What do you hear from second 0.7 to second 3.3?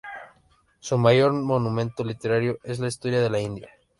Su mayor monumento literario es la "Historia de